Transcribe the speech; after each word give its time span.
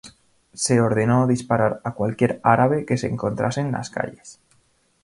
Se 0.55 0.81
ordenó 0.81 1.27
disparar 1.27 1.79
a 1.83 1.93
cualquier 1.93 2.39
árabe 2.41 2.87
que 2.87 2.97
se 2.97 3.05
encontrase 3.05 3.61
en 3.61 3.71
las 3.71 3.91
calles. 3.91 4.39